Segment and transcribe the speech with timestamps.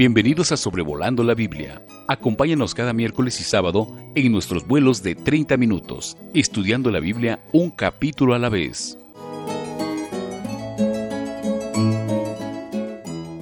[0.00, 1.82] Bienvenidos a Sobrevolando la Biblia.
[2.08, 7.70] Acompáñanos cada miércoles y sábado en nuestros vuelos de 30 minutos, estudiando la Biblia un
[7.70, 8.96] capítulo a la vez.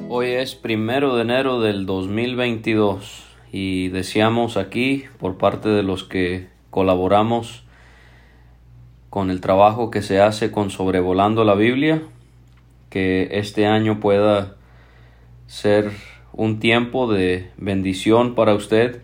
[0.08, 3.22] Hoy es primero de enero del 2022
[3.52, 7.62] y deseamos aquí, por parte de los que colaboramos
[9.10, 12.02] con el trabajo que se hace con Sobrevolando la Biblia,
[12.90, 14.56] que este año pueda
[15.46, 15.92] ser
[16.38, 19.02] un tiempo de bendición para usted.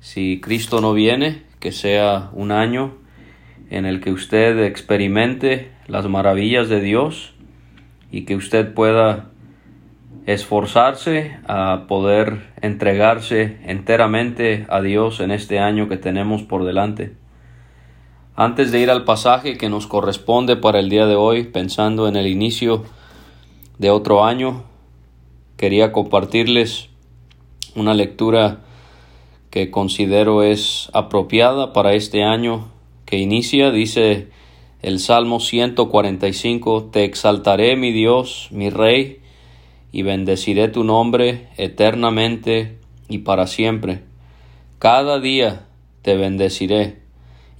[0.00, 2.92] Si Cristo no viene, que sea un año
[3.70, 7.32] en el que usted experimente las maravillas de Dios
[8.10, 9.30] y que usted pueda
[10.26, 17.14] esforzarse a poder entregarse enteramente a Dios en este año que tenemos por delante.
[18.36, 22.16] Antes de ir al pasaje que nos corresponde para el día de hoy, pensando en
[22.16, 22.84] el inicio
[23.78, 24.64] de otro año,
[25.62, 26.88] quería compartirles
[27.76, 28.64] una lectura
[29.48, 32.72] que considero es apropiada para este año
[33.06, 33.70] que inicia.
[33.70, 34.26] Dice
[34.82, 39.20] el Salmo 145, Te exaltaré mi Dios, mi Rey,
[39.92, 44.00] y bendeciré tu nombre eternamente y para siempre.
[44.80, 45.68] Cada día
[46.02, 47.02] te bendeciré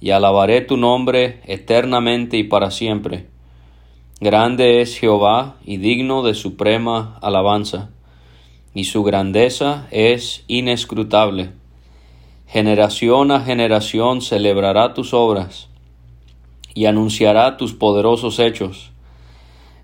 [0.01, 3.32] y alabaré tu nombre eternamente y para siempre.
[4.23, 7.89] Grande es Jehová y digno de suprema alabanza,
[8.73, 11.51] y su grandeza es inescrutable.
[12.47, 15.67] Generación a generación celebrará tus obras
[16.73, 18.91] y anunciará tus poderosos hechos.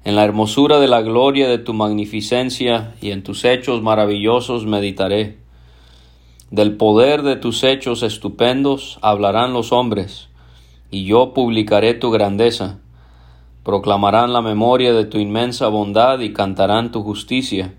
[0.05, 5.37] En la hermosura de la gloria de tu magnificencia y en tus hechos maravillosos meditaré.
[6.49, 10.29] Del poder de tus hechos estupendos hablarán los hombres,
[10.91, 12.79] y yo publicaré tu grandeza
[13.63, 17.75] proclamarán la memoria de tu inmensa bondad y cantarán tu justicia.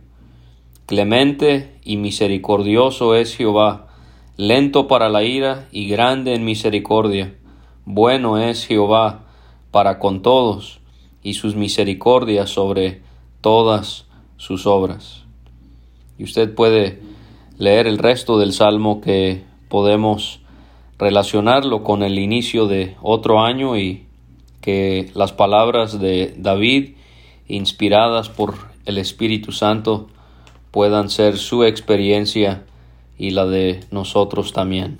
[0.87, 3.89] Clemente y misericordioso es Jehová,
[4.37, 7.37] lento para la ira y grande en misericordia.
[7.85, 9.27] Bueno es Jehová
[9.71, 10.81] para con todos,
[11.23, 13.03] y sus misericordias sobre
[13.41, 15.25] todas sus obras.
[16.19, 17.01] Y usted puede
[17.59, 20.41] leer el resto del salmo que podemos
[20.99, 24.07] relacionarlo con el inicio de otro año y
[24.61, 26.95] que las palabras de David,
[27.49, 28.55] inspiradas por
[28.85, 30.09] el Espíritu Santo,
[30.71, 32.65] puedan ser su experiencia
[33.19, 34.99] y la de nosotros también.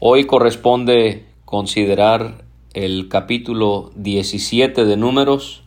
[0.00, 2.44] Hoy corresponde considerar
[2.74, 5.62] el capítulo 17 de Números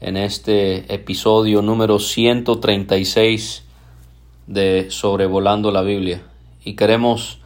[0.00, 3.64] en este episodio número 136
[4.46, 6.22] de Sobrevolando la Biblia.
[6.64, 7.40] Y queremos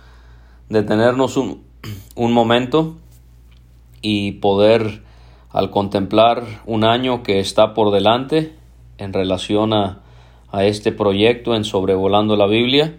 [0.69, 1.62] detenernos un,
[2.15, 2.97] un momento
[4.04, 5.03] y poder
[5.48, 8.54] al contemplar un año que está por delante
[8.98, 10.03] en relación a,
[10.53, 12.98] a este proyecto en sobrevolando la Biblia,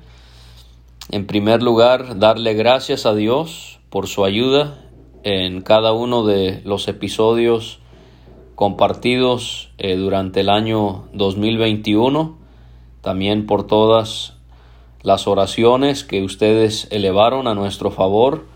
[1.11, 4.79] en primer lugar darle gracias a Dios por su ayuda
[5.21, 7.79] en cada uno de los episodios
[8.55, 12.35] compartidos eh, durante el año 2021,
[13.01, 14.33] también por todas
[15.03, 18.55] las oraciones que ustedes elevaron a nuestro favor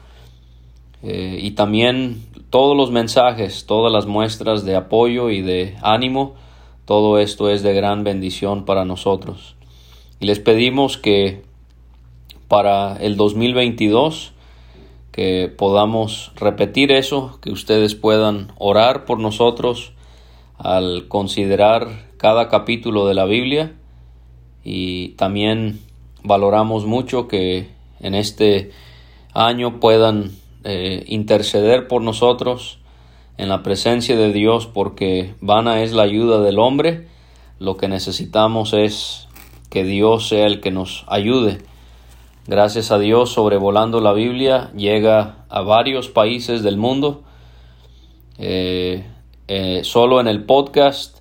[1.02, 6.36] eh, y también todos los mensajes, todas las muestras de apoyo y de ánimo,
[6.86, 9.56] todo esto es de gran bendición para nosotros.
[10.20, 11.44] Y les pedimos que
[12.48, 14.34] para el 2022
[15.12, 19.92] que podamos repetir eso, que ustedes puedan orar por nosotros
[20.58, 23.74] al considerar cada capítulo de la Biblia
[24.64, 25.80] y también
[26.24, 28.72] valoramos mucho que en este
[29.34, 30.32] año puedan
[30.64, 32.80] eh, interceder por nosotros
[33.38, 37.08] en la presencia de Dios porque vana es la ayuda del hombre.
[37.60, 39.28] Lo que necesitamos es
[39.70, 41.60] que Dios sea el que nos ayude.
[42.48, 47.24] Gracias a Dios, sobrevolando la Biblia, llega a varios países del mundo.
[48.38, 49.06] Eh,
[49.48, 51.20] eh, solo en el podcast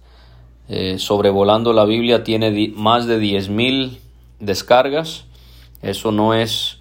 [0.98, 3.96] Sobrevolando la Biblia tiene más de 10.000
[4.38, 5.24] descargas.
[5.80, 6.77] Eso no es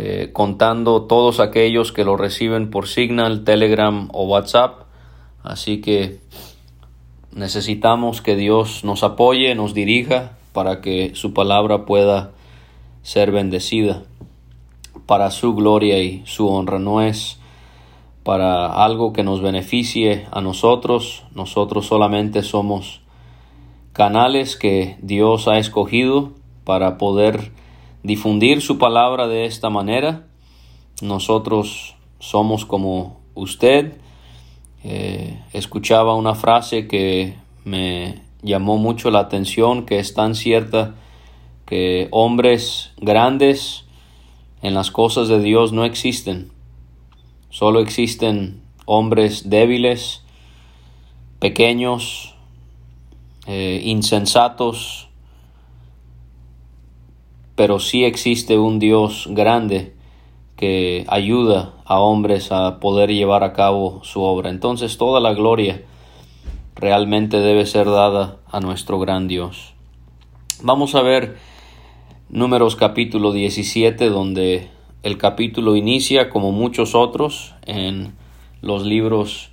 [0.00, 4.82] eh, contando todos aquellos que lo reciben por Signal, Telegram o WhatsApp.
[5.42, 6.20] Así que
[7.32, 12.30] necesitamos que Dios nos apoye, nos dirija para que su palabra pueda
[13.02, 14.04] ser bendecida
[15.06, 16.78] para su gloria y su honra.
[16.78, 17.40] No es
[18.22, 21.24] para algo que nos beneficie a nosotros.
[21.34, 23.00] Nosotros solamente somos
[23.92, 27.50] canales que Dios ha escogido para poder
[28.02, 30.26] difundir su palabra de esta manera.
[31.02, 33.96] Nosotros somos como usted.
[34.84, 40.94] Eh, escuchaba una frase que me llamó mucho la atención que es tan cierta
[41.66, 43.84] que hombres grandes
[44.62, 46.50] en las cosas de Dios no existen.
[47.50, 50.22] Solo existen hombres débiles,
[51.38, 52.34] pequeños,
[53.46, 55.07] eh, insensatos,
[57.58, 59.92] pero sí existe un Dios grande
[60.54, 64.48] que ayuda a hombres a poder llevar a cabo su obra.
[64.48, 65.82] Entonces toda la gloria
[66.76, 69.74] realmente debe ser dada a nuestro gran Dios.
[70.62, 71.36] Vamos a ver
[72.28, 74.68] números capítulo 17 donde
[75.02, 78.12] el capítulo inicia como muchos otros en
[78.62, 79.50] los libros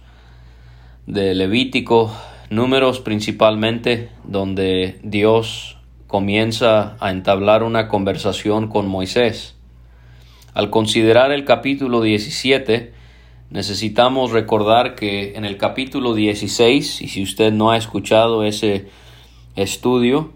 [1.08, 2.12] de Levítico,
[2.52, 5.75] números principalmente donde Dios
[6.16, 9.54] comienza a entablar una conversación con Moisés.
[10.54, 12.94] Al considerar el capítulo 17,
[13.50, 18.88] necesitamos recordar que en el capítulo 16, y si usted no ha escuchado ese
[19.58, 20.32] estudio,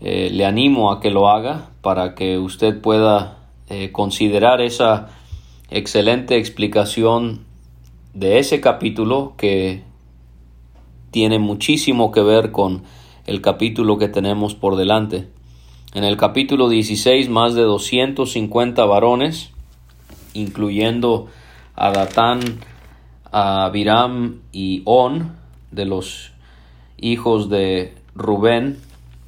[0.00, 3.38] eh, le animo a que lo haga para que usted pueda
[3.68, 5.10] eh, considerar esa
[5.70, 7.44] excelente explicación
[8.14, 9.84] de ese capítulo que
[11.12, 12.82] tiene muchísimo que ver con
[13.26, 15.28] el capítulo que tenemos por delante.
[15.94, 19.50] En el capítulo 16 más de 250 varones,
[20.34, 21.28] incluyendo
[21.74, 22.40] a Datán,
[23.30, 25.36] a Biram y On,
[25.70, 26.32] de los
[26.98, 28.78] hijos de Rubén,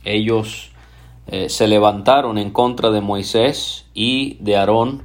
[0.04, 0.70] ellos
[1.26, 5.02] eh, se levantaron en contra de Moisés y de Aarón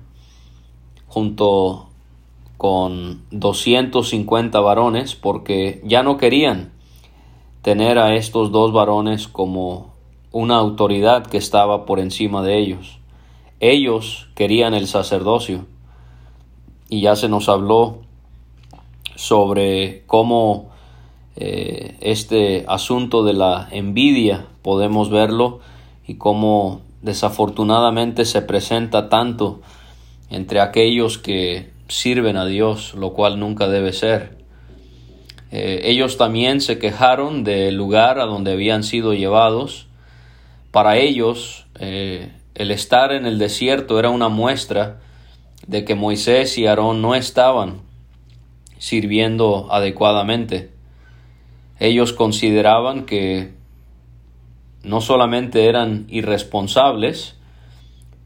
[1.07, 1.89] junto
[2.57, 6.71] con 250 varones porque ya no querían
[7.61, 9.93] tener a estos dos varones como
[10.31, 12.99] una autoridad que estaba por encima de ellos.
[13.59, 15.65] Ellos querían el sacerdocio
[16.89, 17.99] y ya se nos habló
[19.15, 20.71] sobre cómo
[21.35, 25.59] eh, este asunto de la envidia podemos verlo
[26.07, 29.61] y cómo desafortunadamente se presenta tanto
[30.29, 34.40] entre aquellos que sirven a Dios, lo cual nunca debe ser.
[35.51, 39.87] Eh, ellos también se quejaron del lugar a donde habían sido llevados.
[40.71, 45.01] Para ellos, eh, el estar en el desierto era una muestra
[45.67, 47.81] de que Moisés y Aarón no estaban
[48.77, 50.71] sirviendo adecuadamente.
[51.79, 53.51] Ellos consideraban que
[54.83, 57.35] no solamente eran irresponsables,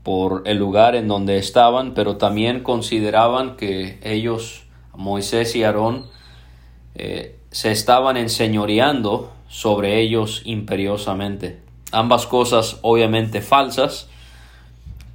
[0.06, 6.06] por el lugar en donde estaban, pero también consideraban que ellos, Moisés y Aarón,
[6.96, 11.60] eh, se estaban enseñoreando sobre ellos imperiosamente.
[11.92, 14.10] Ambas cosas obviamente falsas,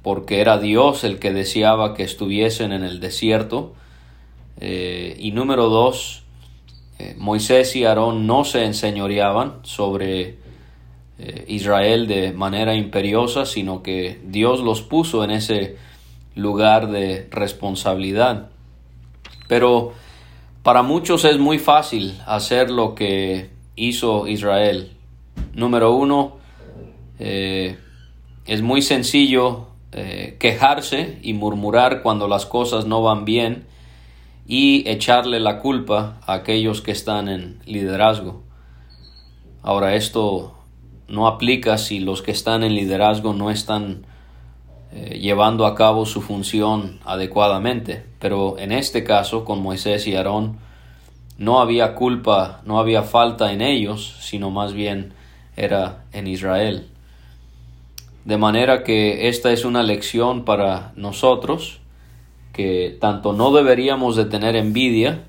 [0.03, 3.73] porque era Dios el que deseaba que estuviesen en el desierto.
[4.59, 6.23] Eh, y número dos,
[6.99, 10.39] eh, Moisés y Aarón no se enseñoreaban sobre
[11.47, 15.77] Israel de manera imperiosa, sino que Dios los puso en ese
[16.33, 18.49] lugar de responsabilidad.
[19.47, 19.93] Pero
[20.63, 24.91] para muchos es muy fácil hacer lo que hizo Israel.
[25.53, 26.37] Número uno,
[27.19, 27.77] eh,
[28.45, 33.65] es muy sencillo eh, quejarse y murmurar cuando las cosas no van bien
[34.47, 38.43] y echarle la culpa a aquellos que están en liderazgo.
[39.63, 40.55] Ahora esto
[41.07, 44.05] no aplica si los que están en liderazgo no están
[44.93, 48.03] eh, llevando a cabo su función adecuadamente.
[48.19, 50.57] Pero en este caso, con Moisés y Aarón,
[51.37, 55.13] no había culpa, no había falta en ellos, sino más bien
[55.55, 56.87] era en Israel.
[58.25, 61.79] De manera que esta es una lección para nosotros,
[62.51, 65.23] que tanto no deberíamos de tener envidia,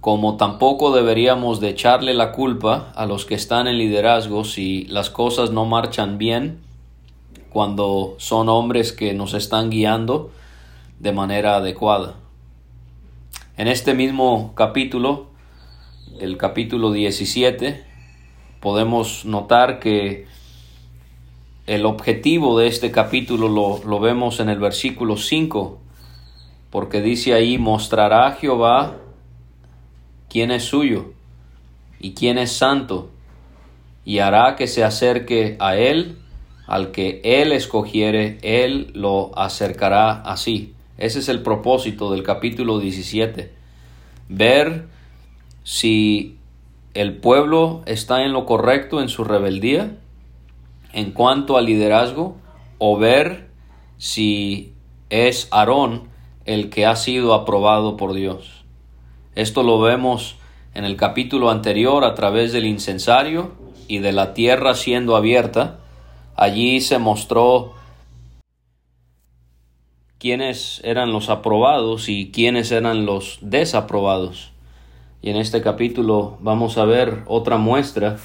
[0.00, 5.10] como tampoco deberíamos de echarle la culpa a los que están en liderazgo si las
[5.10, 6.61] cosas no marchan bien
[7.52, 10.30] cuando son hombres que nos están guiando
[10.98, 12.14] de manera adecuada.
[13.58, 15.26] En este mismo capítulo,
[16.18, 17.84] el capítulo 17,
[18.60, 20.26] podemos notar que
[21.66, 25.78] el objetivo de este capítulo lo, lo vemos en el versículo 5,
[26.70, 28.96] porque dice ahí, mostrará Jehová
[30.30, 31.12] quién es suyo
[32.00, 33.10] y quién es santo,
[34.06, 36.21] y hará que se acerque a él,
[36.72, 40.72] al que él escogiere, él lo acercará así.
[40.96, 43.52] Ese es el propósito del capítulo 17.
[44.30, 44.86] Ver
[45.64, 46.38] si
[46.94, 49.98] el pueblo está en lo correcto en su rebeldía
[50.94, 52.38] en cuanto al liderazgo
[52.78, 53.50] o ver
[53.98, 54.72] si
[55.10, 56.04] es Aarón
[56.46, 58.64] el que ha sido aprobado por Dios.
[59.34, 60.36] Esto lo vemos
[60.72, 63.52] en el capítulo anterior a través del incensario
[63.88, 65.80] y de la tierra siendo abierta,
[66.42, 67.72] allí se mostró
[70.18, 74.50] quiénes eran los aprobados y quiénes eran los desaprobados.
[75.22, 78.18] Y en este capítulo vamos a ver otra muestra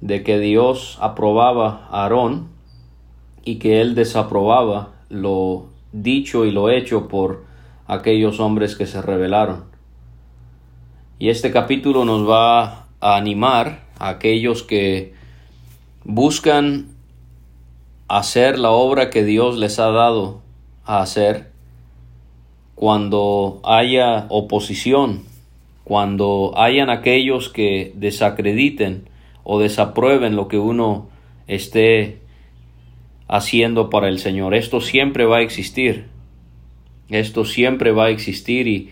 [0.00, 2.48] de que Dios aprobaba a Aarón
[3.44, 7.44] y que él desaprobaba lo dicho y lo hecho por
[7.86, 9.64] aquellos hombres que se rebelaron.
[11.18, 15.12] Y este capítulo nos va a animar a aquellos que
[16.04, 16.93] buscan
[18.08, 20.42] hacer la obra que Dios les ha dado
[20.84, 21.52] a hacer
[22.74, 25.22] cuando haya oposición,
[25.84, 29.08] cuando hayan aquellos que desacrediten
[29.42, 31.08] o desaprueben lo que uno
[31.46, 32.18] esté
[33.28, 34.54] haciendo para el Señor.
[34.54, 36.06] Esto siempre va a existir.
[37.10, 38.90] Esto siempre va a existir y,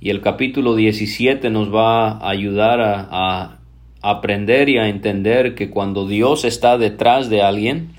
[0.00, 3.58] y el capítulo 17 nos va a ayudar a, a
[4.02, 7.93] aprender y a entender que cuando Dios está detrás de alguien,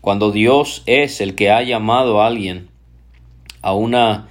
[0.00, 2.68] cuando Dios es el que ha llamado a alguien
[3.62, 4.28] a una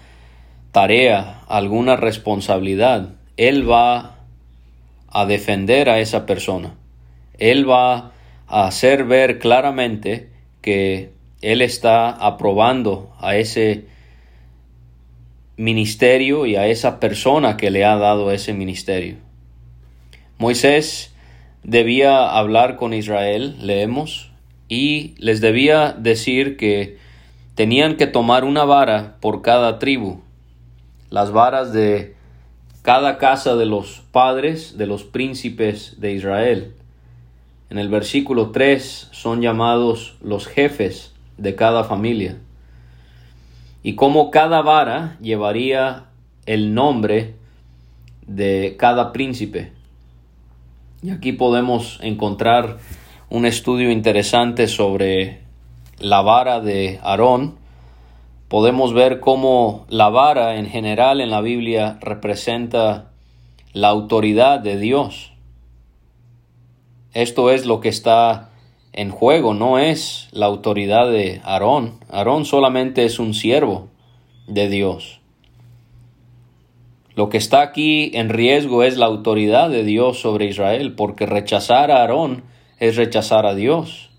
[0.71, 4.15] tarea, alguna responsabilidad, Él va
[5.07, 6.75] a defender a esa persona.
[7.37, 8.11] Él va
[8.47, 10.29] a hacer ver claramente
[10.61, 11.11] que
[11.41, 13.85] Él está aprobando a ese
[15.57, 19.17] ministerio y a esa persona que le ha dado ese ministerio.
[20.37, 21.13] Moisés
[21.63, 24.28] debía hablar con Israel, leemos,
[24.69, 26.97] y les debía decir que
[27.55, 30.21] tenían que tomar una vara por cada tribu,
[31.09, 32.15] las varas de
[32.83, 36.73] cada casa de los padres de los príncipes de Israel.
[37.69, 42.37] En el versículo 3 son llamados los jefes de cada familia.
[43.83, 46.05] Y como cada vara llevaría
[46.45, 47.35] el nombre
[48.25, 49.71] de cada príncipe.
[51.01, 52.77] Y aquí podemos encontrar
[53.29, 55.41] un estudio interesante sobre
[55.99, 57.57] la vara de Aarón,
[58.47, 63.11] podemos ver cómo la vara en general en la Biblia representa
[63.73, 65.33] la autoridad de Dios.
[67.13, 68.49] Esto es lo que está
[68.93, 71.99] en juego, no es la autoridad de Aarón.
[72.09, 73.89] Aarón solamente es un siervo
[74.47, 75.19] de Dios.
[77.13, 81.91] Lo que está aquí en riesgo es la autoridad de Dios sobre Israel, porque rechazar
[81.91, 82.43] a Aarón
[82.79, 84.09] es rechazar a Dios.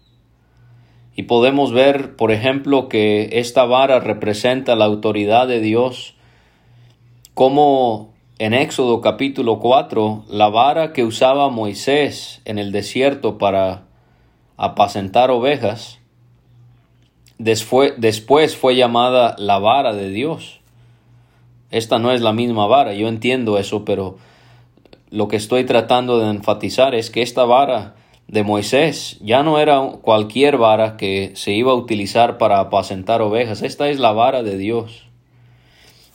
[1.16, 6.14] Y podemos ver, por ejemplo, que esta vara representa la autoridad de Dios,
[7.34, 13.82] como en Éxodo capítulo 4, la vara que usaba Moisés en el desierto para
[14.56, 15.98] apacentar ovejas,
[17.38, 20.60] después, después fue llamada la vara de Dios.
[21.70, 24.16] Esta no es la misma vara, yo entiendo eso, pero
[25.10, 27.94] lo que estoy tratando de enfatizar es que esta vara
[28.30, 33.60] de Moisés ya no era cualquier vara que se iba a utilizar para apacentar ovejas,
[33.62, 35.08] esta es la vara de Dios.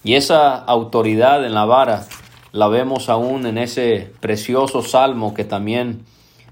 [0.01, 2.05] Y esa autoridad en la vara
[2.53, 6.05] la vemos aún en ese precioso salmo que también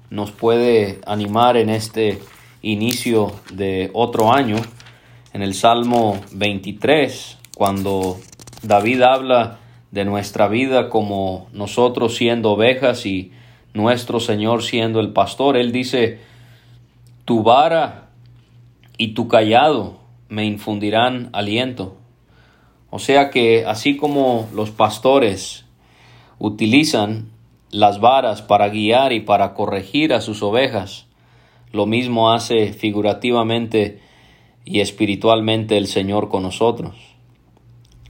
[0.09, 2.19] nos puede animar en este
[2.61, 4.57] inicio de otro año,
[5.31, 8.17] en el Salmo 23, cuando
[8.63, 9.59] David habla
[9.91, 13.31] de nuestra vida como nosotros siendo ovejas y
[13.73, 15.57] nuestro Señor siendo el pastor.
[15.57, 16.19] Él dice,
[17.25, 18.09] tu vara
[18.97, 19.99] y tu callado
[20.29, 21.97] me infundirán aliento.
[22.89, 25.65] O sea que así como los pastores
[26.39, 27.31] utilizan
[27.71, 31.07] las varas para guiar y para corregir a sus ovejas,
[31.71, 33.99] lo mismo hace figurativamente
[34.63, 36.95] y espiritualmente el Señor con nosotros.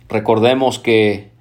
[0.09, 1.32] Recordemos que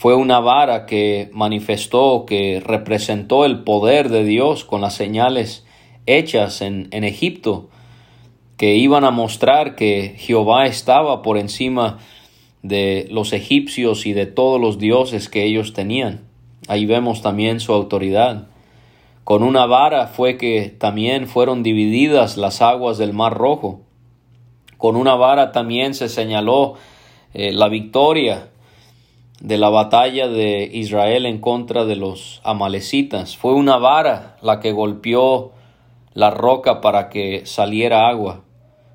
[0.00, 5.66] fue una vara que manifestó, que representó el poder de Dios con las señales
[6.06, 7.68] hechas en, en Egipto,
[8.56, 11.98] que iban a mostrar que Jehová estaba por encima
[12.62, 16.22] de los egipcios y de todos los dioses que ellos tenían.
[16.66, 18.46] Ahí vemos también su autoridad.
[19.24, 23.82] Con una vara fue que también fueron divididas las aguas del Mar Rojo.
[24.78, 26.76] Con una vara también se señaló
[27.34, 28.49] eh, la victoria
[29.40, 33.36] de la batalla de Israel en contra de los amalecitas.
[33.36, 35.52] Fue una vara la que golpeó
[36.12, 38.42] la roca para que saliera agua.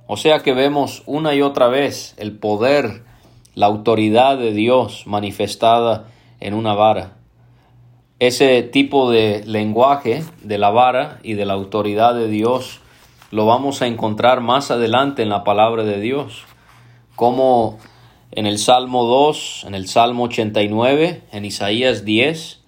[0.07, 3.03] O sea que vemos una y otra vez el poder,
[3.55, 6.07] la autoridad de Dios manifestada
[6.39, 7.17] en una vara.
[8.19, 12.81] Ese tipo de lenguaje de la vara y de la autoridad de Dios
[13.31, 16.43] lo vamos a encontrar más adelante en la palabra de Dios.
[17.15, 17.79] Como
[18.31, 22.61] en el Salmo 2, en el Salmo 89, en Isaías 10,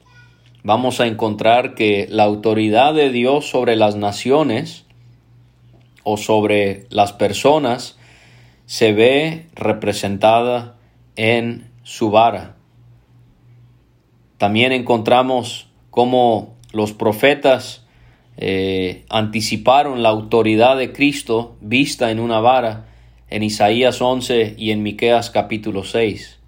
[0.63, 4.85] vamos a encontrar que la autoridad de Dios sobre las naciones
[6.03, 7.97] o sobre las personas
[8.65, 10.77] se ve representada
[11.15, 12.55] en su vara.
[14.37, 17.85] También encontramos cómo los profetas
[18.37, 22.86] eh, anticiparon la autoridad de Cristo vista en una vara
[23.29, 26.39] en Isaías 11 y en Miqueas capítulo 6.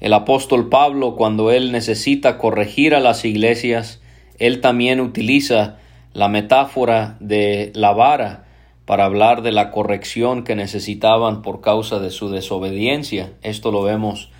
[0.00, 4.00] El apóstol Pablo, cuando él necesita corregir a las iglesias,
[4.38, 5.78] él también utiliza
[6.12, 8.44] la metáfora de la vara
[8.84, 13.32] para hablar de la corrección que necesitaban por causa de su desobediencia.
[13.42, 14.30] Esto lo vemos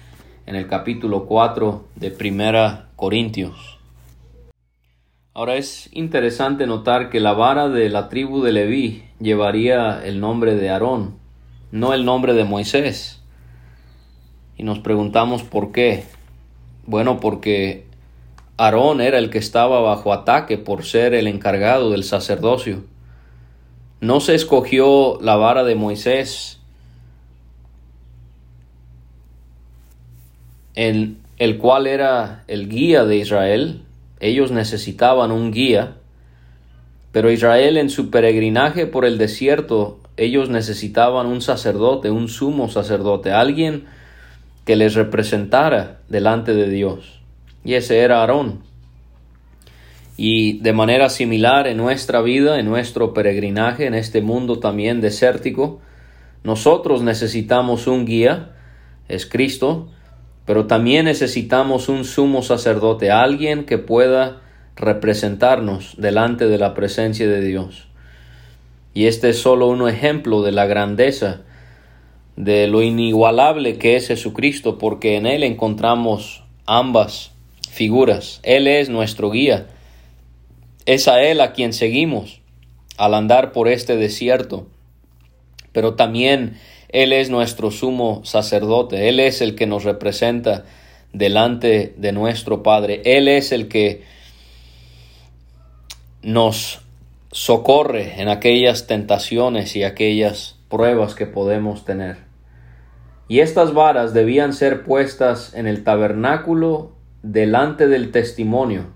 [0.46, 3.77] en el capítulo 4 de Primera Corintios.
[5.34, 10.56] Ahora es interesante notar que la vara de la tribu de Leví llevaría el nombre
[10.56, 11.16] de Aarón,
[11.70, 13.22] no el nombre de Moisés.
[14.56, 16.04] Y nos preguntamos por qué.
[16.86, 17.86] Bueno, porque
[18.56, 22.82] Aarón era el que estaba bajo ataque por ser el encargado del sacerdocio.
[24.00, 26.60] No se escogió la vara de Moisés,
[30.74, 33.82] en el cual era el guía de Israel.
[34.20, 35.96] Ellos necesitaban un guía,
[37.12, 43.30] pero Israel en su peregrinaje por el desierto, ellos necesitaban un sacerdote, un sumo sacerdote,
[43.30, 43.84] alguien
[44.64, 47.20] que les representara delante de Dios.
[47.64, 48.60] Y ese era Aarón.
[50.16, 55.80] Y de manera similar en nuestra vida, en nuestro peregrinaje, en este mundo también desértico,
[56.42, 58.56] nosotros necesitamos un guía,
[59.08, 59.88] es Cristo,
[60.48, 64.40] pero también necesitamos un sumo sacerdote, alguien que pueda
[64.76, 67.86] representarnos delante de la presencia de Dios.
[68.94, 71.42] Y este es solo un ejemplo de la grandeza
[72.36, 77.32] de lo inigualable que es Jesucristo, porque en Él encontramos ambas
[77.68, 78.40] figuras.
[78.42, 79.66] Él es nuestro guía.
[80.86, 82.40] Es a Él a quien seguimos
[82.96, 84.66] al andar por este desierto.
[85.78, 89.08] Pero también Él es nuestro sumo sacerdote.
[89.08, 90.64] Él es el que nos representa
[91.12, 93.00] delante de nuestro Padre.
[93.04, 94.02] Él es el que
[96.20, 96.80] nos
[97.30, 102.16] socorre en aquellas tentaciones y aquellas pruebas que podemos tener.
[103.28, 106.90] Y estas varas debían ser puestas en el tabernáculo
[107.22, 108.86] delante del testimonio.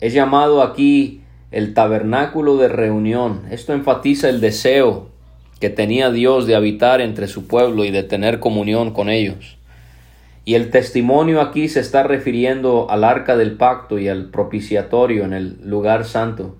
[0.00, 3.42] Es llamado aquí el tabernáculo de reunión.
[3.50, 5.08] Esto enfatiza el deseo
[5.60, 9.56] que tenía Dios de habitar entre su pueblo y de tener comunión con ellos.
[10.44, 15.32] Y el testimonio aquí se está refiriendo al arca del pacto y al propiciatorio en
[15.32, 16.56] el lugar santo.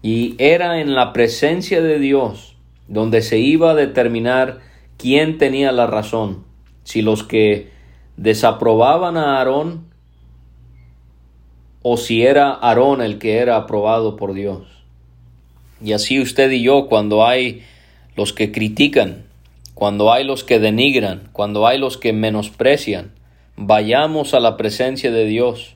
[0.00, 2.56] Y era en la presencia de Dios
[2.88, 4.60] donde se iba a determinar
[4.96, 6.44] quién tenía la razón,
[6.84, 7.70] si los que
[8.16, 9.86] desaprobaban a Aarón
[11.86, 14.62] o si era Aarón el que era aprobado por Dios.
[15.82, 17.62] Y así usted y yo, cuando hay
[18.16, 19.24] los que critican,
[19.74, 23.12] cuando hay los que denigran, cuando hay los que menosprecian,
[23.56, 25.74] vayamos a la presencia de Dios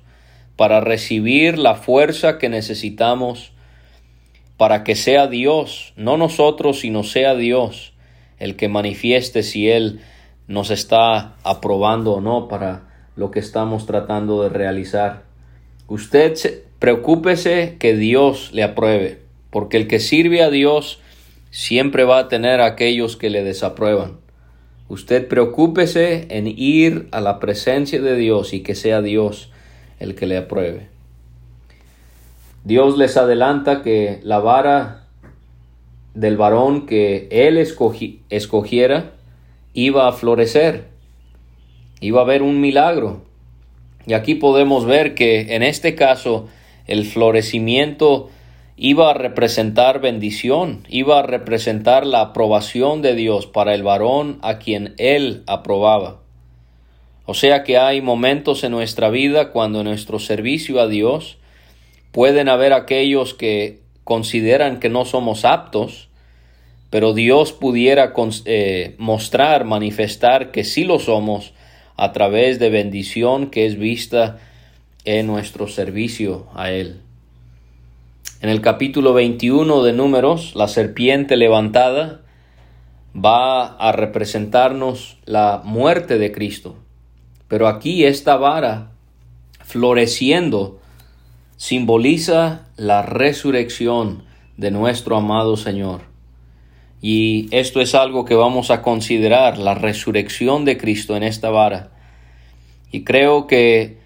[0.57, 3.53] para recibir la fuerza que necesitamos
[4.57, 7.93] para que sea Dios, no nosotros, sino sea Dios
[8.39, 10.01] el que manifieste si Él
[10.47, 15.28] nos está aprobando o no para lo que estamos tratando de realizar.
[15.89, 16.37] Usted
[16.79, 19.21] preocúpese que Dios le apruebe,
[19.51, 21.01] porque el que sirve a Dios
[21.51, 24.19] siempre va a tener a aquellos que le desaprueban.
[24.89, 29.51] Usted preocúpese en ir a la presencia de Dios y que sea Dios
[29.99, 30.89] el que le apruebe.
[32.65, 35.07] Dios les adelanta que la vara
[36.15, 39.13] del varón que él escogiera
[39.73, 40.89] iba a florecer,
[42.01, 43.28] iba a haber un milagro.
[44.09, 46.49] Y aquí podemos ver que en este caso
[46.89, 48.31] el florecimiento
[48.77, 54.59] iba a representar bendición, iba a representar la aprobación de Dios para el varón a
[54.59, 56.23] quien él aprobaba.
[57.27, 61.39] O sea que hay momentos en nuestra vida cuando nuestro servicio a Dios
[62.13, 66.09] Pueden haber aquellos que consideran que no somos aptos,
[66.91, 68.15] pero Dios pudiera
[68.47, 71.53] eh, mostrar, manifestar que sí lo somos
[71.99, 74.39] a través de bendición que es vista
[75.05, 77.01] en nuestro servicio a Él.
[78.41, 82.21] En el capítulo 21 de Números, la serpiente levantada
[83.15, 86.77] va a representarnos la muerte de Cristo.
[87.49, 88.93] Pero aquí esta vara
[89.65, 90.79] floreciendo
[91.57, 94.23] simboliza la resurrección
[94.57, 96.03] de nuestro amado Señor.
[97.01, 101.91] Y esto es algo que vamos a considerar, la resurrección de Cristo en esta vara.
[102.91, 103.99] Y creo que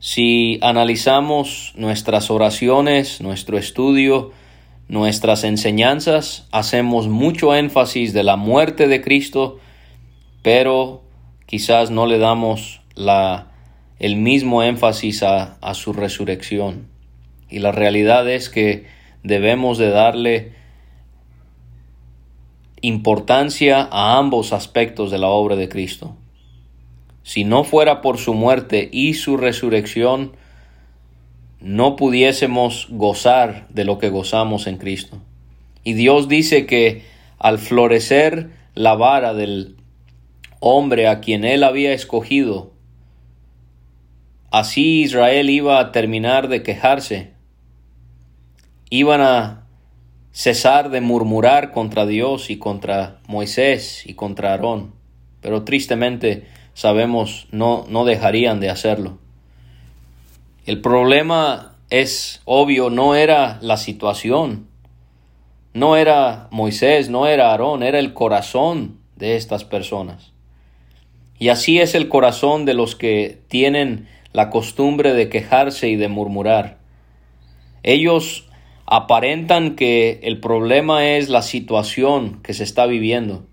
[0.00, 4.32] si analizamos nuestras oraciones, nuestro estudio,
[4.88, 9.60] nuestras enseñanzas, hacemos mucho énfasis de la muerte de Cristo,
[10.42, 11.02] pero
[11.46, 13.52] quizás no le damos la,
[14.00, 16.88] el mismo énfasis a, a su resurrección.
[17.48, 18.86] Y la realidad es que
[19.22, 20.61] debemos de darle
[22.82, 26.16] importancia a ambos aspectos de la obra de Cristo.
[27.22, 30.32] Si no fuera por su muerte y su resurrección,
[31.60, 35.18] no pudiésemos gozar de lo que gozamos en Cristo.
[35.84, 37.04] Y Dios dice que
[37.38, 39.76] al florecer la vara del
[40.58, 42.72] hombre a quien él había escogido,
[44.50, 47.32] así Israel iba a terminar de quejarse,
[48.90, 49.61] iban a
[50.32, 54.94] cesar de murmurar contra Dios y contra Moisés y contra Aarón,
[55.40, 59.18] pero tristemente sabemos no, no dejarían de hacerlo.
[60.64, 64.68] El problema es obvio, no era la situación,
[65.74, 70.32] no era Moisés, no era Aarón, era el corazón de estas personas.
[71.38, 76.08] Y así es el corazón de los que tienen la costumbre de quejarse y de
[76.08, 76.78] murmurar.
[77.82, 78.48] Ellos
[78.94, 83.46] aparentan que el problema es la situación que se está viviendo,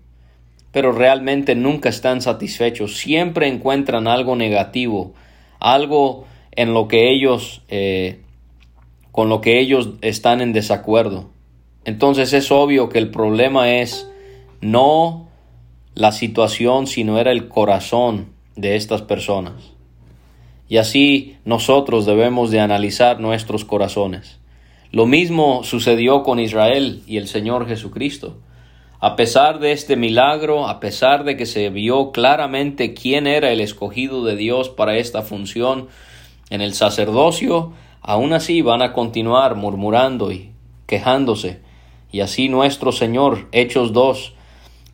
[0.70, 5.14] pero realmente nunca están satisfechos, siempre encuentran algo negativo,
[5.58, 8.20] algo en lo que ellos, eh,
[9.12, 11.30] con lo que ellos están en desacuerdo.
[11.86, 14.10] Entonces es obvio que el problema es
[14.60, 15.30] no
[15.94, 19.72] la situación, sino era el corazón de estas personas.
[20.68, 24.39] Y así nosotros debemos de analizar nuestros corazones.
[24.92, 28.38] Lo mismo sucedió con Israel y el Señor Jesucristo.
[28.98, 33.60] A pesar de este milagro, a pesar de que se vio claramente quién era el
[33.60, 35.88] escogido de Dios para esta función
[36.50, 37.72] en el sacerdocio,
[38.02, 40.50] aún así van a continuar murmurando y
[40.86, 41.60] quejándose.
[42.10, 44.34] Y así nuestro Señor, Hechos 2,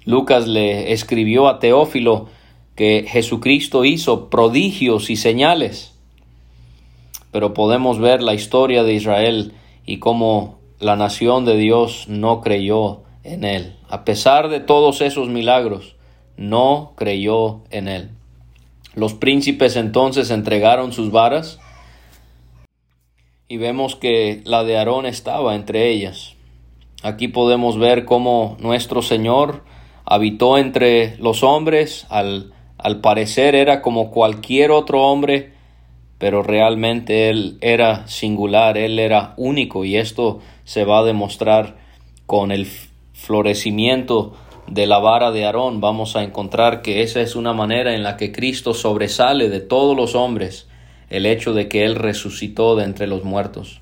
[0.05, 2.29] Lucas le escribió a Teófilo
[2.77, 5.95] que Jesucristo hizo prodigios y señales.
[7.33, 9.55] Pero podemos ver la historia de Israel
[9.87, 13.77] y cómo la nación de Dios no creyó en él.
[13.89, 15.97] A pesar de todos esos milagros,
[16.37, 18.11] no creyó en él.
[18.95, 21.59] Los príncipes entonces entregaron sus varas
[23.49, 26.35] y vemos que la de Aarón estaba entre ellas.
[27.03, 29.63] Aquí podemos ver cómo nuestro Señor
[30.05, 35.53] habitó entre los hombres, al, al parecer era como cualquier otro hombre,
[36.19, 41.77] pero realmente Él era singular, Él era único y esto se va a demostrar
[42.27, 42.67] con el
[43.13, 44.35] florecimiento
[44.69, 48.17] de la vara de Aarón, vamos a encontrar que esa es una manera en la
[48.17, 50.69] que Cristo sobresale de todos los hombres,
[51.09, 53.81] el hecho de que Él resucitó de entre los muertos.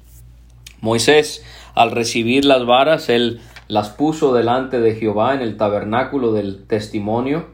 [0.81, 1.45] Moisés,
[1.75, 7.47] al recibir las varas, Él las puso delante de Jehová en el tabernáculo del testimonio,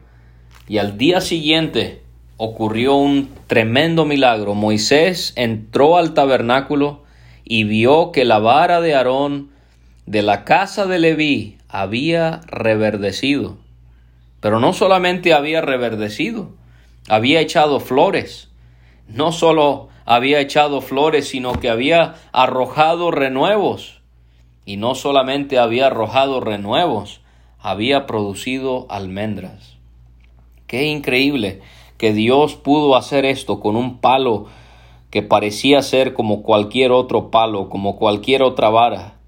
[0.67, 2.00] y al día siguiente
[2.43, 4.55] ocurrió un tremendo milagro.
[4.55, 7.03] Moisés entró al tabernáculo
[7.43, 9.51] y vio que la vara de Aarón
[10.07, 13.57] de la casa de Leví había reverdecido.
[14.39, 16.49] Pero no solamente había reverdecido,
[17.07, 18.49] había echado flores.
[19.07, 24.01] No solo había echado flores, sino que había arrojado renuevos.
[24.65, 27.21] Y no solamente había arrojado renuevos,
[27.59, 29.77] había producido almendras.
[30.65, 31.61] Qué increíble
[32.01, 34.47] que Dios pudo hacer esto con un palo
[35.11, 39.19] que parecía ser como cualquier otro palo, como cualquier otra vara.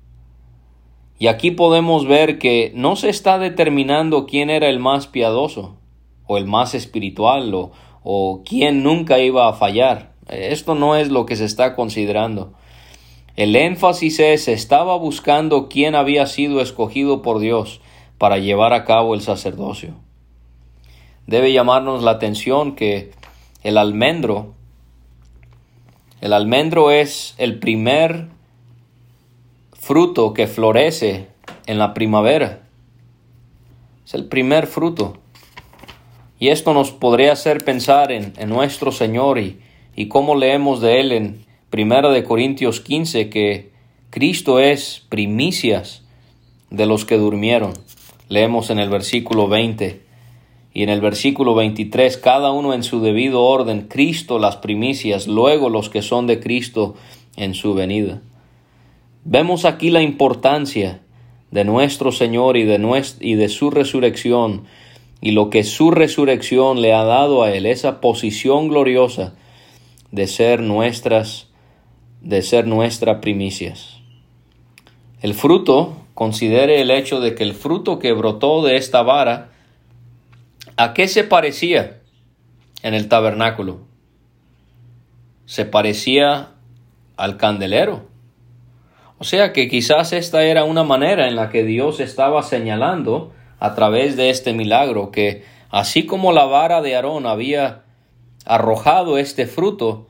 [1.19, 5.75] Y aquí podemos ver que no se está determinando quién era el más piadoso,
[6.25, 10.15] o el más espiritual, o, quién nunca iba a fallar.
[10.27, 12.53] Esto no es lo que se está considerando.
[13.36, 17.81] El énfasis es, estaba buscando quién había sido escogido por Dios
[18.17, 19.93] para llevar a cabo el sacerdocio.
[21.27, 23.12] Debe llamarnos la atención que
[23.63, 24.53] el almendro,
[26.19, 28.27] el almendro es el primer
[29.73, 31.27] fruto que florece
[31.65, 32.62] en la primavera.
[34.05, 35.17] Es el primer fruto.
[36.39, 39.59] Y esto nos podría hacer pensar en, nuestro Señor y,
[39.95, 43.71] y cómo leemos de Él en 1 de Corintios 15 que
[44.09, 46.03] Cristo es primicias
[46.69, 47.73] de los que durmieron.
[48.29, 50.02] Leemos en el versículo 20
[50.73, 55.69] y en el versículo 23, cada uno en su debido orden, Cristo las primicias, luego
[55.69, 56.95] los que son de Cristo
[57.36, 58.21] en su venida.
[59.23, 61.01] Vemos aquí la importancia
[61.51, 64.63] de nuestro Señor y de, y de su resurrección
[65.23, 69.36] y lo que su resurrección le ha dado a él, esa posición gloriosa
[70.12, 71.47] de ser nuestras,
[72.19, 74.01] de ser nuestra primicias.
[75.21, 79.52] El fruto, considere el hecho de que el fruto que brotó de esta vara,
[80.77, 82.01] ¿a qué se parecía
[82.81, 83.81] en el tabernáculo?
[85.45, 86.51] Se parecía
[87.17, 88.07] al candelero.
[89.17, 93.75] O sea que quizás esta era una manera en la que Dios estaba señalando a
[93.75, 97.83] través de este milagro que así como la vara de Aarón había
[98.45, 100.07] arrojado este fruto,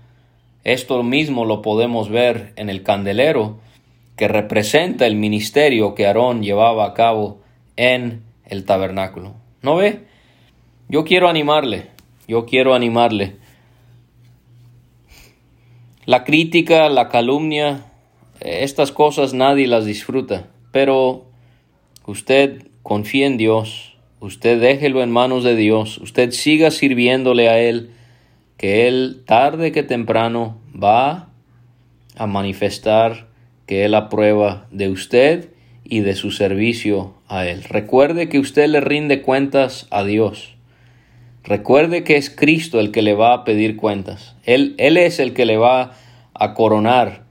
[0.63, 3.59] esto mismo lo podemos ver en el candelero
[4.15, 7.41] que representa el ministerio que Aarón llevaba a cabo
[7.75, 9.33] en el tabernáculo.
[9.61, 10.05] ¿No ve?
[10.89, 11.87] Yo quiero animarle,
[12.27, 13.37] yo quiero animarle.
[16.05, 17.85] La crítica, la calumnia,
[18.41, 21.25] estas cosas nadie las disfruta, pero
[22.05, 27.91] usted confía en Dios, usted déjelo en manos de Dios, usted siga sirviéndole a Él,
[28.57, 31.29] que Él tarde que temprano va
[32.17, 33.27] a manifestar
[33.65, 35.49] que Él aprueba de usted
[35.85, 37.63] y de su servicio a Él.
[37.63, 40.52] Recuerde que usted le rinde cuentas a Dios.
[41.43, 44.35] Recuerde que es Cristo el que le va a pedir cuentas.
[44.43, 45.91] Él, él es el que le va
[46.33, 47.23] a coronar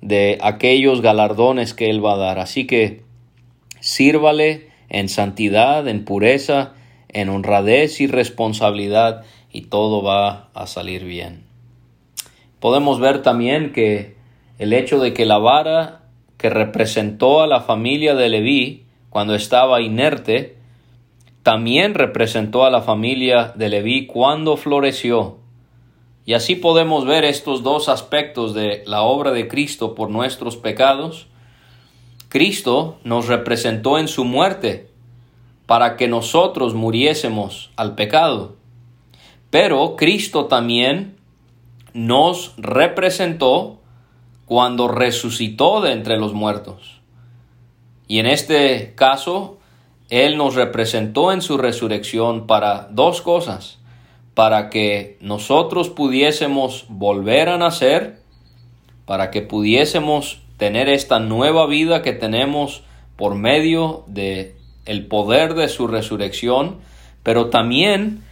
[0.00, 2.38] de aquellos galardones que Él va a dar.
[2.38, 3.02] Así que
[3.80, 6.72] sírvale en santidad, en pureza,
[7.08, 11.44] en honradez y responsabilidad y todo va a salir bien.
[12.60, 14.16] Podemos ver también que
[14.58, 16.02] el hecho de que la vara
[16.36, 20.56] que representó a la familia de Leví cuando estaba inerte,
[21.42, 25.38] también representó a la familia de Leví cuando floreció.
[26.26, 31.28] Y así podemos ver estos dos aspectos de la obra de Cristo por nuestros pecados.
[32.28, 34.90] Cristo nos representó en su muerte
[35.66, 38.56] para que nosotros muriésemos al pecado.
[39.50, 41.16] Pero Cristo también
[41.92, 43.78] nos representó
[44.46, 47.00] cuando resucitó de entre los muertos.
[48.06, 49.59] Y en este caso,
[50.10, 53.80] Él nos representó en su resurrección para dos cosas
[54.34, 58.20] para que nosotros pudiésemos volver a nacer,
[59.04, 62.82] para que pudiésemos tener esta nueva vida que tenemos
[63.16, 66.78] por medio de el poder de su resurrección,
[67.22, 68.22] pero también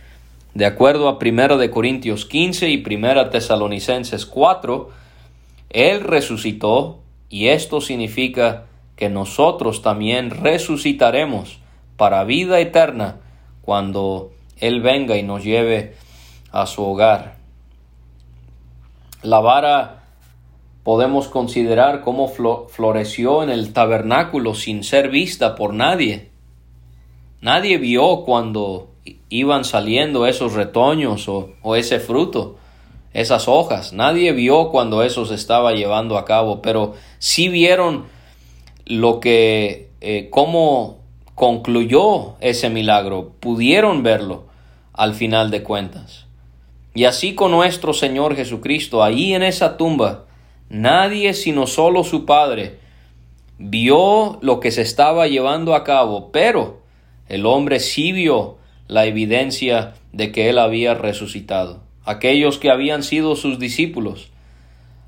[0.54, 4.90] de acuerdo a 1 de Corintios 15 y 1 Tesalonicenses 4,
[5.70, 8.64] él resucitó y esto significa
[8.96, 11.58] que nosotros también resucitaremos
[11.98, 13.16] para vida eterna
[13.60, 15.96] cuando él venga y nos lleve
[16.50, 17.34] a su hogar.
[19.22, 20.04] La vara
[20.84, 22.28] podemos considerar cómo
[22.68, 26.30] floreció en el tabernáculo sin ser vista por nadie.
[27.40, 28.88] Nadie vio cuando
[29.28, 32.56] iban saliendo esos retoños o, ese fruto,
[33.12, 33.92] esas hojas.
[33.92, 38.06] Nadie vio cuando eso se estaba llevando a cabo, pero sí vieron
[38.86, 40.97] lo que, eh, cómo
[41.38, 44.46] concluyó ese milagro, pudieron verlo
[44.92, 46.26] al final de cuentas.
[46.94, 50.24] Y así con nuestro Señor Jesucristo, ahí en esa tumba,
[50.68, 52.80] nadie sino solo su Padre
[53.56, 56.80] vio lo que se estaba llevando a cabo, pero
[57.28, 61.84] el hombre sí vio la evidencia de que él había resucitado.
[62.04, 64.30] Aquellos que habían sido sus discípulos,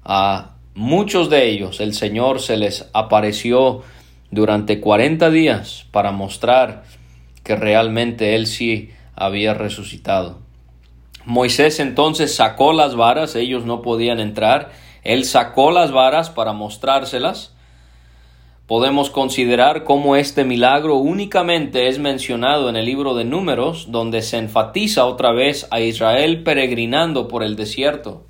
[0.04, 3.82] a muchos de ellos el Señor se les apareció
[4.30, 6.84] durante cuarenta días para mostrar
[7.42, 10.38] que realmente él sí había resucitado.
[11.24, 14.70] Moisés entonces sacó las varas, ellos no podían entrar,
[15.02, 17.54] él sacó las varas para mostrárselas.
[18.66, 24.38] Podemos considerar cómo este milagro únicamente es mencionado en el libro de números, donde se
[24.38, 28.24] enfatiza otra vez a Israel peregrinando por el desierto.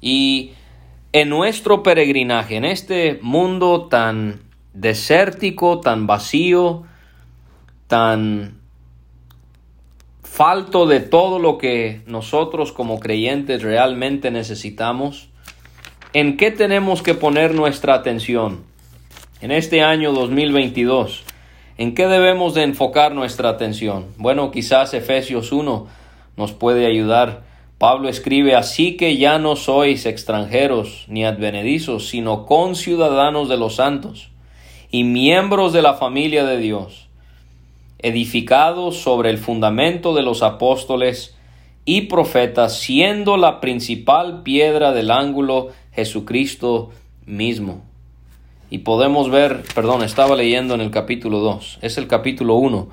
[0.00, 0.52] Y
[1.12, 6.84] en nuestro peregrinaje, en este mundo tan desértico, tan vacío,
[7.86, 8.58] tan
[10.22, 15.28] falto de todo lo que nosotros como creyentes realmente necesitamos,
[16.12, 18.62] ¿en qué tenemos que poner nuestra atención
[19.40, 21.24] en este año 2022?
[21.78, 24.06] ¿En qué debemos de enfocar nuestra atención?
[24.16, 25.86] Bueno, quizás Efesios 1
[26.36, 27.44] nos puede ayudar.
[27.78, 34.30] Pablo escribe, así que ya no sois extranjeros ni advenedizos, sino conciudadanos de los santos
[34.90, 37.08] y miembros de la familia de Dios
[37.98, 41.34] edificado sobre el fundamento de los apóstoles
[41.84, 46.90] y profetas, siendo la principal piedra del ángulo Jesucristo
[47.26, 47.82] mismo.
[48.70, 52.88] Y podemos ver, perdón, estaba leyendo en el capítulo 2, es el capítulo 1,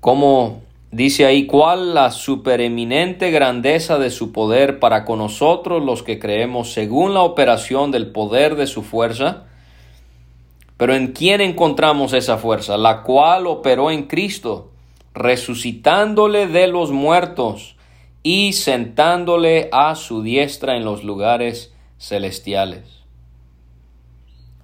[0.00, 0.60] como
[0.92, 6.72] dice ahí, cuál la supereminente grandeza de su poder para con nosotros los que creemos
[6.72, 9.44] según la operación del poder de su fuerza.
[10.76, 12.76] Pero ¿en quién encontramos esa fuerza?
[12.76, 14.72] La cual operó en Cristo,
[15.14, 17.76] resucitándole de los muertos
[18.22, 23.04] y sentándole a su diestra en los lugares celestiales.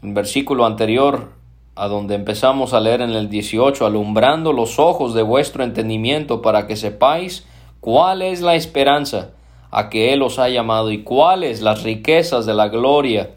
[0.03, 1.33] En versículo anterior,
[1.75, 6.67] a donde empezamos a leer en el 18, alumbrando los ojos de vuestro entendimiento para
[6.67, 7.47] que sepáis
[7.81, 9.31] cuál es la esperanza
[9.71, 13.31] a que Él os ha llamado y cuáles las riquezas de la gloria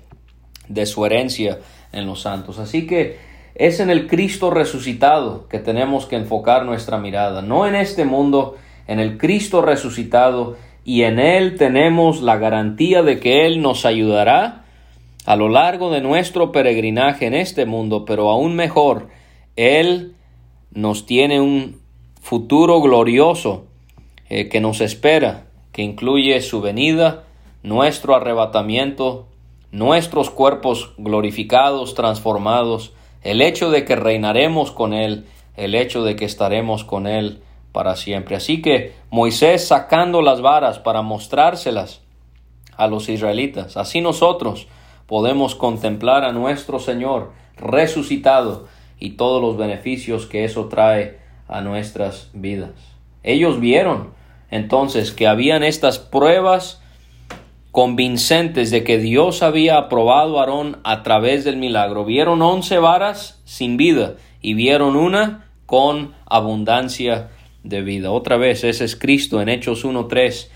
[0.68, 1.60] de su herencia
[1.96, 2.60] en los santos.
[2.60, 3.18] Así que
[3.56, 8.56] es en el Cristo resucitado que tenemos que enfocar nuestra mirada, no en este mundo,
[8.88, 14.66] en el Cristo resucitado y en Él tenemos la garantía de que Él nos ayudará
[15.26, 19.08] a lo largo de nuestro peregrinaje en este mundo, pero aún mejor,
[19.56, 20.14] Él
[20.72, 21.82] nos tiene un
[22.22, 23.66] futuro glorioso
[24.30, 27.24] eh, que nos espera, que incluye su venida,
[27.64, 29.28] nuestro arrebatamiento,
[29.76, 35.26] nuestros cuerpos glorificados, transformados, el hecho de que reinaremos con Él,
[35.58, 37.42] el hecho de que estaremos con Él
[37.74, 38.38] para siempre.
[38.38, 42.02] Así que Moisés sacando las varas para mostrárselas
[42.78, 44.68] a los israelitas, así nosotros
[45.08, 52.30] podemos contemplar a nuestro Señor resucitado y todos los beneficios que eso trae a nuestras
[52.32, 52.72] vidas.
[53.24, 54.14] Ellos vieron
[54.50, 56.82] entonces que habían estas pruebas
[57.76, 62.06] convincentes de que Dios había aprobado a Aarón a través del milagro.
[62.06, 67.32] Vieron once varas sin vida y vieron una con abundancia
[67.64, 68.12] de vida.
[68.12, 70.48] Otra vez, ese es Cristo en Hechos 1.3,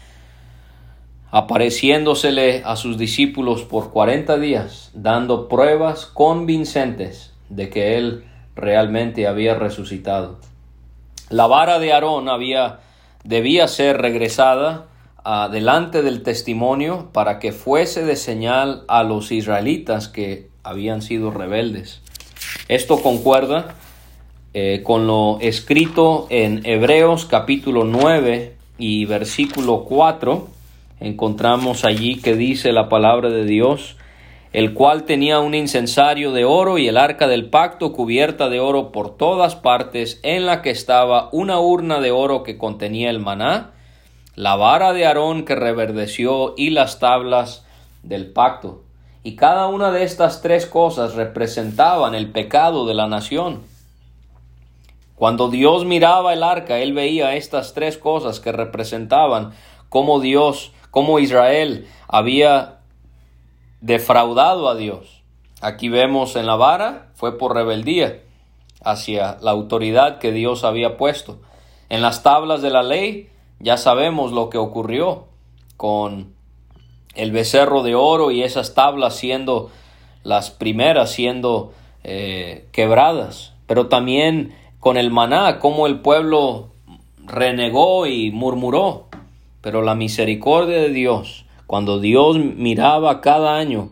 [1.30, 8.24] apareciéndosele a sus discípulos por cuarenta días, dando pruebas convincentes de que Él
[8.56, 10.40] realmente había resucitado.
[11.30, 12.80] La vara de Aarón había,
[13.26, 14.89] debía ser regresada
[15.52, 22.02] delante del testimonio para que fuese de señal a los israelitas que habían sido rebeldes.
[22.68, 23.76] Esto concuerda
[24.54, 30.48] eh, con lo escrito en Hebreos capítulo 9 y versículo 4,
[31.00, 33.98] encontramos allí que dice la palabra de Dios,
[34.52, 38.92] el cual tenía un incensario de oro y el arca del pacto cubierta de oro
[38.92, 43.74] por todas partes, en la que estaba una urna de oro que contenía el maná,
[44.40, 47.66] la vara de Aarón que reverdeció y las tablas
[48.04, 48.84] del pacto.
[49.22, 53.64] Y cada una de estas tres cosas representaban el pecado de la nación.
[55.16, 59.52] Cuando Dios miraba el arca, él veía estas tres cosas que representaban
[59.90, 62.78] cómo Dios, cómo Israel había
[63.82, 65.22] defraudado a Dios.
[65.60, 68.22] Aquí vemos en la vara fue por rebeldía
[68.82, 71.42] hacia la autoridad que Dios había puesto.
[71.90, 75.26] En las tablas de la ley ya sabemos lo que ocurrió
[75.78, 76.34] con
[77.16, 79.70] el becerro de oro y esas tablas siendo
[80.24, 86.70] las primeras siendo eh, quebradas, pero también con el maná, como el pueblo
[87.26, 89.08] renegó y murmuró.
[89.62, 93.90] Pero la misericordia de Dios, cuando Dios miraba cada año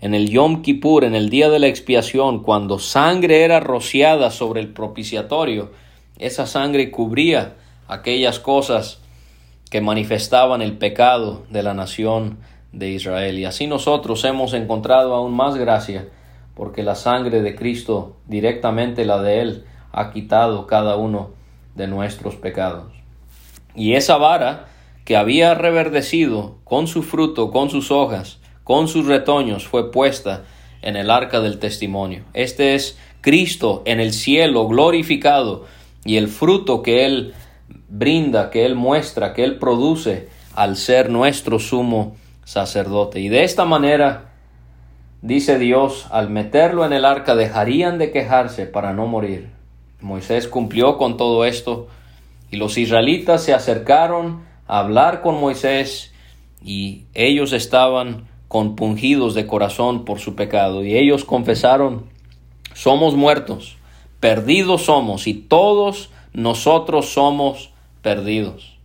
[0.00, 4.60] en el Yom Kippur, en el día de la expiación, cuando sangre era rociada sobre
[4.60, 5.72] el propiciatorio,
[6.18, 7.56] esa sangre cubría
[7.90, 9.00] aquellas cosas
[9.68, 12.38] que manifestaban el pecado de la nación
[12.72, 13.38] de Israel.
[13.38, 16.08] Y así nosotros hemos encontrado aún más gracia,
[16.54, 21.30] porque la sangre de Cristo, directamente la de Él, ha quitado cada uno
[21.74, 22.92] de nuestros pecados.
[23.74, 24.66] Y esa vara
[25.04, 30.44] que había reverdecido con su fruto, con sus hojas, con sus retoños, fue puesta
[30.82, 32.22] en el arca del testimonio.
[32.34, 35.66] Este es Cristo en el cielo glorificado
[36.04, 37.34] y el fruto que Él
[37.90, 43.20] brinda, que Él muestra, que Él produce al ser nuestro sumo sacerdote.
[43.20, 44.32] Y de esta manera,
[45.22, 49.50] dice Dios, al meterlo en el arca dejarían de quejarse para no morir.
[50.00, 51.88] Moisés cumplió con todo esto
[52.50, 56.12] y los israelitas se acercaron a hablar con Moisés
[56.62, 62.06] y ellos estaban compungidos de corazón por su pecado y ellos confesaron,
[62.74, 63.76] somos muertos,
[64.18, 67.69] perdidos somos y todos nosotros somos
[68.02, 68.78] perdidos.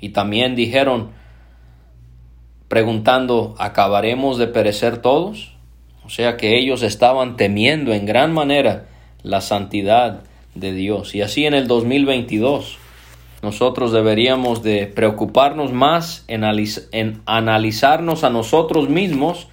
[0.00, 1.10] Y también dijeron,
[2.68, 5.52] preguntando, ¿acabaremos de perecer todos?
[6.04, 8.86] O sea que ellos estaban temiendo en gran manera
[9.22, 10.22] la santidad
[10.54, 11.14] de Dios.
[11.14, 12.78] Y así en el 2022
[13.42, 16.44] nosotros deberíamos de preocuparnos más en,
[16.92, 19.48] en analizarnos a nosotros mismos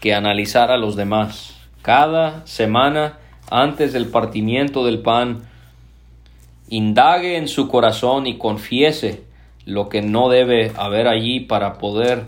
[0.00, 1.54] que analizar a los demás.
[1.82, 3.18] Cada semana
[3.50, 5.42] antes del partimiento del pan,
[6.68, 9.24] indague en su corazón y confiese
[9.64, 12.24] lo que no debe haber allí para poder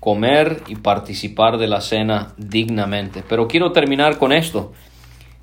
[0.00, 3.22] comer y participar de la cena dignamente.
[3.28, 4.72] Pero quiero terminar con esto.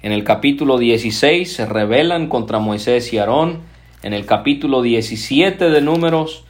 [0.01, 3.61] En el capítulo 16 se rebelan contra Moisés y Aarón.
[4.03, 6.45] En el capítulo 17 de Números,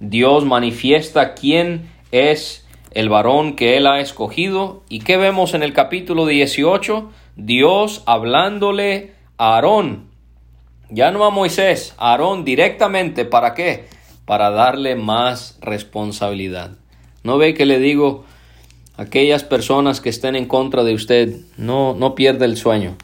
[0.00, 4.82] Dios manifiesta quién es el varón que él ha escogido.
[4.88, 7.10] ¿Y qué vemos en el capítulo 18?
[7.36, 10.09] Dios hablándole a Aarón.
[10.90, 13.24] Ya no a Moisés, a Aarón directamente.
[13.24, 13.86] ¿Para qué?
[14.24, 16.72] Para darle más responsabilidad.
[17.22, 18.24] ¿No ve que le digo?
[18.96, 22.96] Aquellas personas que estén en contra de usted, no, no pierda el sueño.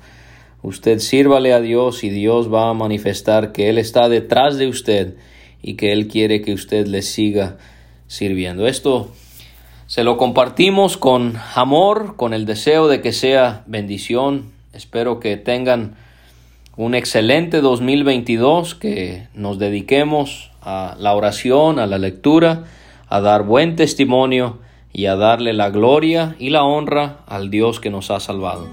[0.62, 5.14] Usted sírvale a Dios y Dios va a manifestar que Él está detrás de usted
[5.62, 7.56] y que Él quiere que usted le siga
[8.08, 8.66] sirviendo.
[8.66, 9.10] Esto
[9.86, 14.50] se lo compartimos con amor, con el deseo de que sea bendición.
[14.72, 15.96] Espero que tengan
[16.76, 22.64] un excelente 2022, que nos dediquemos a la oración, a la lectura,
[23.08, 24.58] a dar buen testimonio
[24.92, 28.68] y a darle la gloria y la honra al Dios que nos ha salvado.